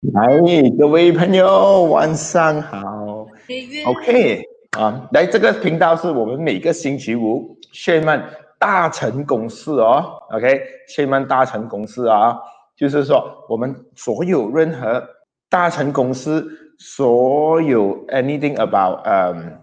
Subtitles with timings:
[0.00, 0.26] 来，
[0.78, 3.26] 各位朋友，晚上好。
[3.84, 4.42] OK
[4.78, 8.24] 啊，来这个频道是我们每个星期五炫曼
[8.58, 10.02] 大成公司哦。
[10.30, 10.58] OK，
[10.88, 12.34] 炫曼大成公司啊，
[12.74, 15.06] 就是说我们所有任何
[15.50, 16.48] 大成公司
[16.78, 19.60] 所有 anything about 嗯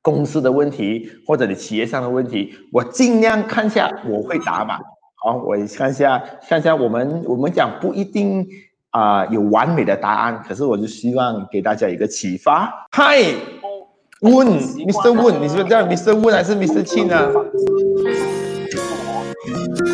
[0.00, 4.78] 公司的问题或者你企业上的问题，我尽量看下我会答嘛。
[5.22, 6.18] 好，我看下
[6.48, 8.48] 看下我们我们讲不一定。
[8.90, 12.86] 啊，有完美的答案，可是我就希望给大家一个启发。
[12.92, 13.34] Hi，
[14.20, 15.12] 问 Mr.
[15.12, 16.14] Win，，你是不是叫 Mr.
[16.14, 16.82] Win 还是 Mr.
[16.82, 17.30] Qin 呢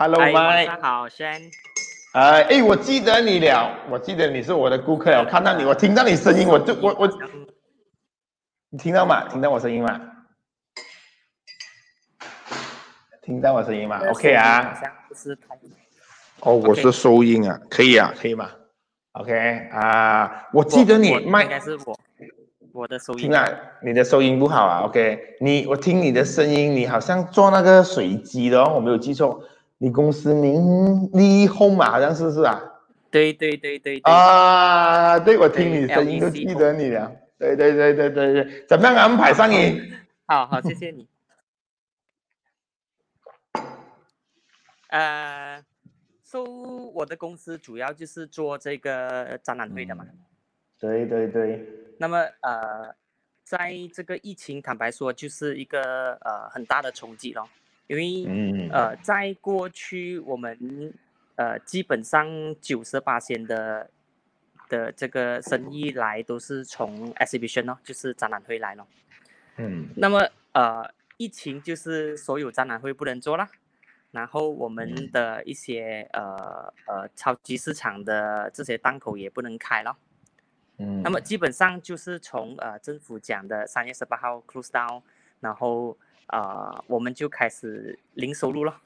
[0.04, 1.50] Hello，晚上好，Shan。
[2.12, 7.08] 哎哎，我记得你了，我记得你是我的顾客，我看到你，我听到你声音，我就我我，
[8.68, 9.26] 你听到吗？
[9.30, 9.98] 听到我声音吗？
[13.22, 14.78] 听到我声音吗？OK 啊。
[16.40, 18.50] 哦，我是收音啊，可以啊，可以吗
[19.12, 21.98] ？OK 啊，我记得你麦应该是我，
[22.74, 23.20] 我的收音。
[23.20, 23.48] 听啊，
[23.82, 24.80] 你的收音不好啊。
[24.80, 29.42] OK，你我听你的声音，你好像做那个水机的哦，我没有记错。
[29.78, 32.60] 你公司名利 home 嘛，好像是是啊？
[33.10, 35.18] 对对对对啊！
[35.20, 37.14] 对，我听你声音都记得你了。
[37.38, 39.80] 对对对对对对，怎么样安排上你？
[40.26, 41.06] 好好，谢谢你。
[44.88, 45.62] 呃，
[46.24, 50.04] 收我的公司主要就是做这个展览会的嘛。
[50.78, 51.64] 对对对。
[51.98, 52.94] 那么呃，
[53.44, 57.48] 在这个疫情，坦白说，就是一个呃很大的冲击咯。
[57.86, 60.94] 因为呃，在过去我们
[61.36, 62.26] 呃基本上
[62.58, 63.90] 九十八线的
[64.70, 68.86] 的这个生意来都是从 exhibition 咯，就是展览会来咯。
[69.58, 69.88] 嗯。
[69.96, 73.46] 那么呃，疫情就是所有展览会不能做了，
[74.12, 79.94] 然后我们的一些呃呃超级市场的这些档口也不能开了。
[80.78, 81.02] 嗯。
[81.02, 85.02] 那么基本上就是从呃政府讲的三月十八号 close down，
[85.40, 85.98] 然后。
[86.26, 88.80] 啊，我们就开始零收入了，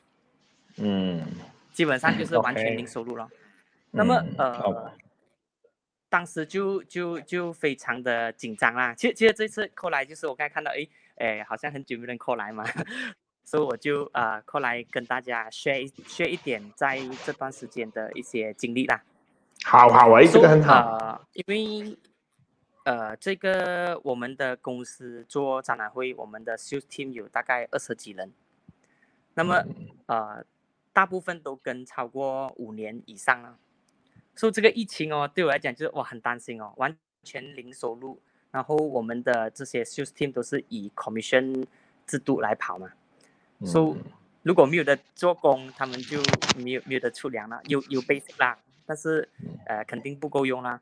[0.77, 1.25] 嗯，
[1.73, 3.29] 基本上就是完全零收入了。
[3.91, 4.93] 那么呃，
[6.09, 8.95] 当时就就就非常的紧张啦。
[8.95, 12.65] 其实其实这次过来就是我刚才看到，哎哎，好像很久没人过来嘛，
[13.45, 19.03] 所以我就啊过来跟大家 share share 一点在这段时间的一些经历啦。
[19.65, 21.99] 好好啊，这个很好，因为。
[22.89, 28.33] 呃，这个我们的公司做展览会，我们的 sales team 有大概二十几人，
[29.35, 29.63] 那么
[30.07, 30.43] 呃，
[30.91, 33.59] 大部分都跟超过五年以上了。
[34.35, 38.19] 所以这个疫情哦，对我来讲就是我很担心哦，完全零收入。
[38.51, 41.67] 然后我们的这些 sales team 都是以 commission
[42.07, 42.91] 制度来跑嘛，
[43.67, 43.97] 所以
[44.43, 46.23] 如果没有的做工，他们就
[46.57, 49.29] 没有没有的出粮了，有有 basic 啦，但是
[49.67, 50.81] 呃肯定不够用啦。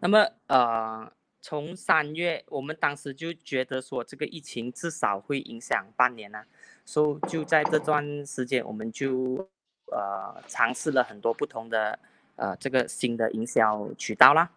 [0.00, 6.44] 那么，呃，从三月，我们当时就觉得说，这个疫情至少会影响半年呐，
[6.84, 9.48] 所以就在这段时间，我们就
[9.86, 11.98] 呃尝试了很多不同的
[12.36, 14.50] 呃这个新的营销渠道啦，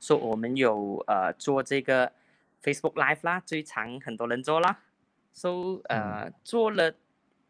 [0.00, 2.12] 说我们有呃做这个
[2.62, 4.80] Facebook Live 啦，最长很多人做啦，
[5.32, 6.94] 说呃做了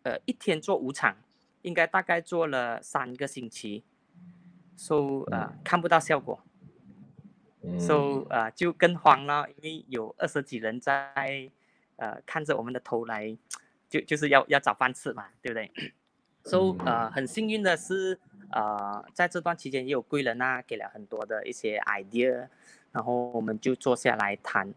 [0.04, 1.16] 呃一天做五场，
[1.62, 3.82] 应该大概做了三个星期，
[4.76, 6.40] 说呃看不到效果。
[7.78, 11.50] So 啊就更慌了，因为有二十几人在
[11.96, 13.36] 呃看着我们的头来，
[13.88, 15.70] 就就是要要找饭吃嘛，对不对？
[16.44, 18.18] so 呃很幸运的是
[18.50, 22.48] 呃在这段期间也有贵人啊给了很多的一些 idea，
[22.90, 24.74] 然后我们就坐下来谈。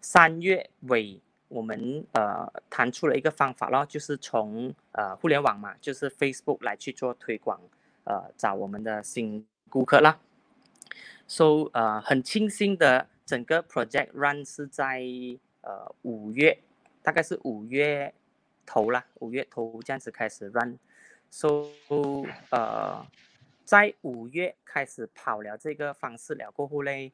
[0.00, 7.60] 三月尾我们呃谈出了一个方法咯，就是从呃互联网嘛，就是 Facebook 来去做推广，
[8.04, 10.18] 呃找我们的新顾客啦。
[11.26, 15.02] So 呃很庆幸的，整个 project run 是在
[15.62, 16.58] 呃五月，
[17.02, 18.14] 大概是五月
[18.64, 21.66] 头啦，五月头这样子开始 run，so
[22.50, 23.04] 呃
[23.64, 27.12] 在五月开始跑了这个方式了过后嘞，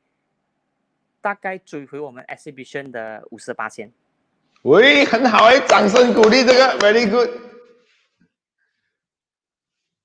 [1.23, 3.91] 大概追回我们 exhibition 的五十八千。
[4.65, 7.31] 喂，很好哎，掌声鼓励这个，very good。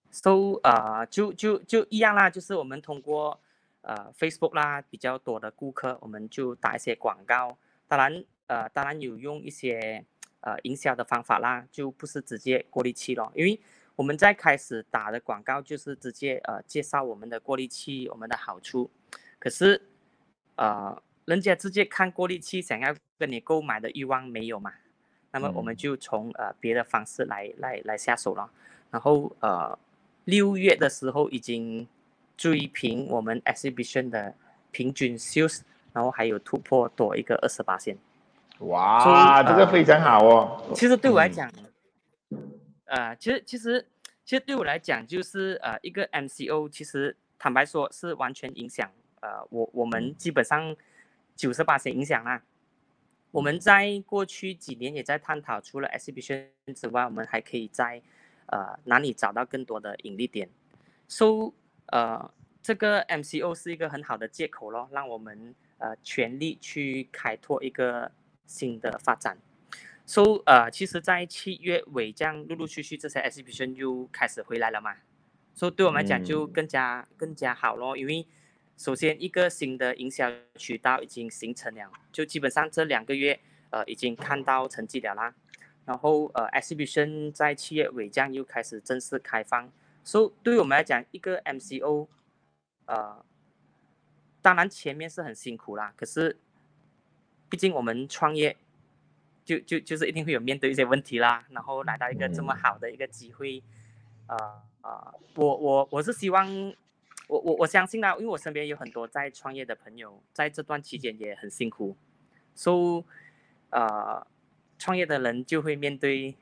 [0.10, 3.38] so 啊就就就一样啦，就是我们通过。
[3.82, 7.58] 呃，Facebook 啦，比较多的顾客，我们就打一些广告。
[7.88, 10.04] 当然，呃，当然有用一些
[10.42, 13.32] 呃营销的方法啦，就不是直接过滤器咯。
[13.34, 13.60] 因为
[13.96, 18.92] 我们在开始打的广告就是直接呃介绍我们的过滤器，我们的好处。
[19.40, 19.82] 可是，
[20.56, 24.74] 呃，人家直接看过滤器，想要跟你购买的欲望没有嘛？
[25.32, 28.52] 那么我们就从呃别的方式来来来下手了。
[28.92, 29.78] 然后呃
[30.26, 31.88] 六月的时候已经
[32.38, 34.34] 追平我们 exhibition 的
[34.72, 35.62] 平均 sales，
[35.92, 37.98] 然后还有突破多一个二十八线。
[38.60, 40.72] 哇，这个非常好哦。
[40.74, 41.52] 其实对我来讲。
[42.86, 43.86] 呃，其实其实
[44.24, 50.76] 其实对我来讲，就是呃一个 MCO，其实坦白说是完全影响呃我我们基本上
[51.36, 52.42] 九十八线影响啦。
[53.32, 58.02] 我们在过去几年也在探讨，除了 exhibition 之外，我们还可以在
[58.48, 60.50] 呃哪里找到更多的盈利点。
[61.08, 61.54] So
[61.88, 62.32] 呃
[62.62, 68.12] 这个 MCO 是一个很好的借口咯，让我们呃全力去开拓一个
[68.46, 69.38] 新的发展。
[70.06, 74.96] so 呃，其实，在七月尾这样陆陆续续这些 exhibition 又开始回来了嘛，
[75.54, 78.26] 所以对我们来讲就更加更加好咯，因为
[78.78, 83.38] 首先一个新的营销渠道已经形成了，就基本上这两个月
[83.70, 85.36] 呃已经看到成绩了啦，
[85.84, 89.70] 然后呃 exhibition 在七月尾这样又开始正式开放，
[90.08, 92.08] 所以对于我们来讲一个 MCO，
[92.86, 93.26] 呃，
[94.42, 96.38] 当然前面是很辛苦啦，可是
[97.50, 98.56] 毕竟我们创业。
[99.48, 103.64] 就就就是一定会有面对一些问题啦，然后来到一个这么好的一个机会，
[104.28, 104.36] 呃
[104.82, 106.46] 呃，我我我是希望，
[107.30, 111.96] 我我我相信啦，因为我身边有很多在创业的朋友，在这段期间也很辛苦，
[112.54, 113.06] 所以
[113.70, 114.28] 呃，
[114.78, 116.36] 创业的人就会面对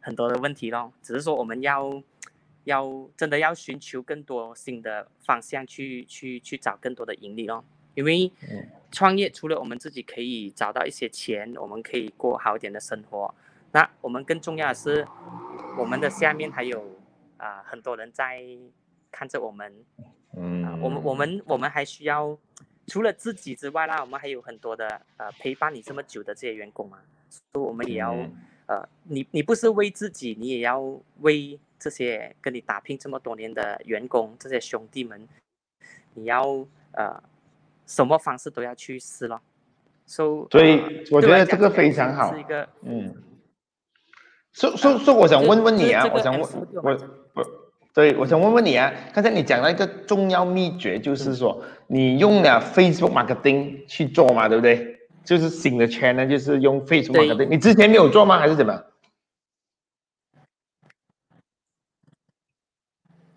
[0.00, 2.02] 很多的问题咯，只是说我们要
[2.64, 7.64] 要真的要寻求更多新的方向去去去找更多的盈利哦，
[7.94, 8.32] 因为。
[8.94, 13.34] 创业除了我们自己可以找到一些钱，我们可以过好一点的生活。
[13.72, 15.08] 那我们更重要的是，
[15.78, 17.00] 我们的下面还有
[17.38, 18.44] 啊很多人在
[19.10, 19.74] 看着我们。
[20.36, 20.78] 嗯。
[20.82, 22.38] 我们我们我们还需要
[22.86, 26.98] 除了自己之外啦，我们还有很多的呃陪伴你这么久的这些员工嘛。
[27.30, 28.12] 所以我们也要
[28.66, 30.78] 呃，你你不是为自己，你也要
[31.20, 35.28] 为这些跟你打拼这么多年的员工这些兄弟们，
[36.14, 37.22] 你要呃。
[37.84, 39.38] 什么方式都要去试了，
[40.06, 40.80] 所以
[41.10, 42.32] 我觉得这个非常好。
[42.32, 43.12] 是一个嗯，
[44.52, 46.92] 所所所以我想问问你啊，我想问我
[47.34, 47.44] 我
[47.92, 54.96] 对，我想问问你啊，刚才你讲了一个重要秘诀，就是说你用了 Facebook marketing 去做嘛，对不对？
[55.24, 57.48] 就是新的圈呢，就是用 Facebook marketing。
[57.48, 58.38] 你之前没有做吗？
[58.38, 58.80] 还是怎么？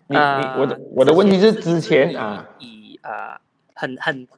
[0.08, 3.40] 你你我的我的问题是之前啊，以啊
[3.74, 4.28] 很很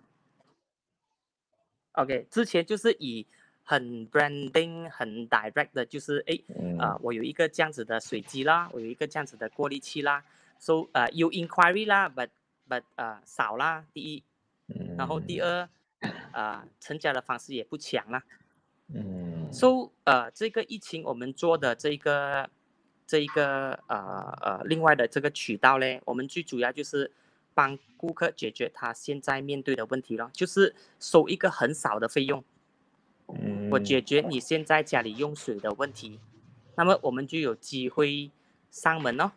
[1.93, 3.27] ，OK，之前就是以
[3.65, 6.41] 很 branding 很 direct 的，就是哎，
[6.79, 10.25] 啊，我有一个这样子的水机啦，我有一个这样子的过滤器啦
[10.59, 12.31] ，so 呃有 inquiry 啦，but
[12.67, 14.25] but 啊少啦，第一，
[14.97, 15.69] 然后第二，
[16.33, 18.23] 啊成交的方式也不强啦，
[18.95, 22.49] 嗯，so 呃这个疫情我们做的这个
[23.09, 27.11] 这一个呃呃另外的这个渠道嘞，我们最主要就是。
[27.55, 32.45] 帮顾客解决他现在面对的问题了，就是收一个很少的费用，
[33.73, 36.21] 我解决你现在家里用水的问题，
[36.77, 38.31] 那么我们就有机会
[38.71, 39.33] 上门哦。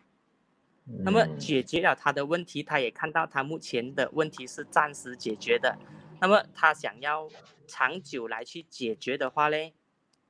[0.84, 5.76] 那么解决了他的问题，他也看到他目前的问题是暂时解决的，
[6.20, 7.28] 那么他想要
[7.66, 9.72] 长久来去解决的话嘞，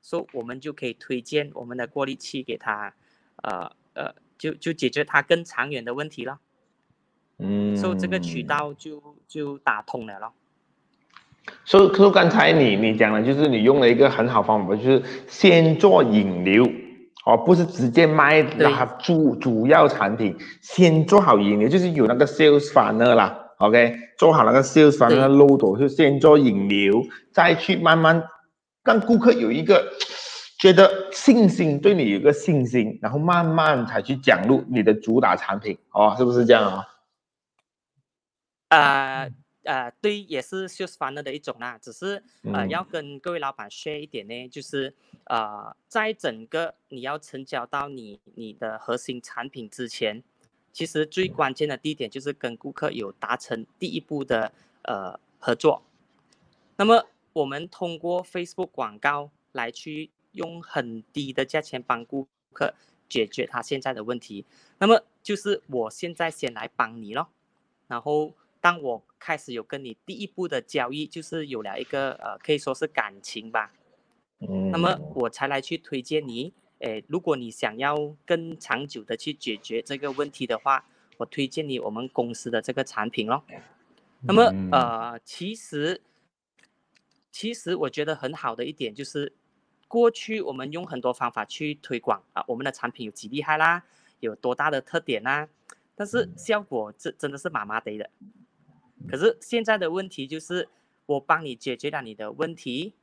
[0.00, 2.95] 说我们就可以推荐我们的过滤器给他，
[3.37, 6.39] 呃呃，就就解决它更长远的问题了。
[7.39, 10.33] 嗯，所以这个渠道就就打通了咯。
[11.65, 16.65] 所以，所以刚才你你讲的，就是你用了一个很好方法，就是先做引流，
[17.27, 28.23] 哦，不是直接卖它主主要产品，先做好引流，就是有那个 sales funnel 啦，OK，做好那个 sales funnel load，就先做引流，再去慢慢
[28.85, 29.93] 让顾客有一个
[30.62, 36.88] 觉得信心，对你有个信心，然后慢慢才去讲入你的主打产品，哦，是不是这样啊？
[38.69, 39.33] 呃
[39.64, 50.23] 呃，对，也是 sales funnel 的一种啦，只是呃要跟各位老板 share 一点呢，就是呃在整个你要成交到你你的核心产品之前，
[50.73, 54.52] 其实最关键的地点就是跟顾客有达成第一步的
[54.83, 55.83] 呃合作。
[56.76, 62.75] 那么我们通过 Facebook 广告来去用很低的价钱帮顾客
[63.09, 64.45] 解决他现在的问题，
[64.79, 67.29] 那么就是我现在先来帮你咯，
[67.87, 68.35] 然后。
[68.62, 73.73] 当我开始有跟你第一步的交易，就是有了一个呃，可以说是感情吧，
[74.39, 80.87] 嗯，那么我才来去推荐你，诶，如果你想要更长久的去解决这个问题的话，
[81.17, 83.43] 我推荐你我们公司的这个产品咯。
[84.21, 86.01] 那么呃，其实
[87.33, 89.33] 其实我觉得很好的一点就是，
[89.92, 93.84] 过去我们用很多方法去推广啊，我们的产品有几厉害啦，
[94.20, 95.46] 有多大的特点啦，
[95.94, 98.08] 但是效果这真的是麻麻的的。
[99.06, 100.66] 可是现在的问题就是，
[101.04, 102.94] 我帮你解决了你的问题。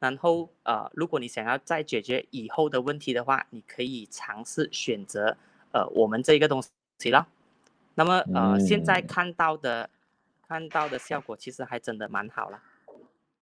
[0.00, 5.38] 然后，呃，如果你想要再解决以后的问题的话，你可以尝试选择，
[5.72, 6.62] 呃，我们这个东
[6.98, 7.26] 西了。
[7.94, 9.88] 那么，呃，现在看到的，
[10.46, 12.60] 看到的效果其实还真的蛮好了。